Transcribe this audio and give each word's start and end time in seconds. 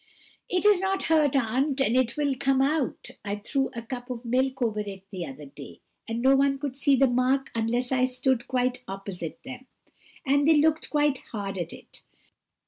"It 0.49 0.65
is 0.65 0.81
not 0.81 1.03
hurt, 1.03 1.35
aunt; 1.35 1.79
it 1.79 2.17
will 2.17 2.29
all 2.29 2.35
come 2.39 2.59
out. 2.59 3.11
I 3.23 3.35
threw 3.35 3.69
a 3.75 3.83
cup 3.83 4.09
of 4.09 4.25
milk 4.25 4.59
over 4.63 4.79
it 4.79 5.03
the 5.11 5.27
other 5.27 5.45
day, 5.45 5.79
and 6.07 6.23
no 6.23 6.35
one 6.35 6.57
could 6.57 6.75
see 6.75 6.95
the 6.95 7.05
mark 7.05 7.51
unless 7.53 7.91
I 7.91 8.05
stood 8.05 8.47
quite 8.47 8.83
opposite 8.87 9.37
them, 9.45 9.67
and 10.25 10.47
they 10.47 10.57
looked 10.57 10.89
quite 10.89 11.19
hard 11.31 11.59
at 11.59 11.71
it." 11.71 12.01